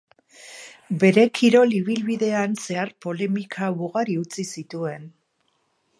[1.03, 5.11] Bere kirol ibilbidean zehar polemika ugari utzi zituen.